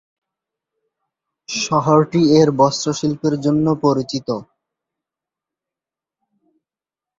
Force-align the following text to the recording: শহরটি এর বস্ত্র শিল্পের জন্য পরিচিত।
শহরটি 1.49 2.21
এর 2.39 2.49
বস্ত্র 2.59 2.87
শিল্পের 2.99 3.35
জন্য 3.45 3.65
পরিচিত। 3.83 4.27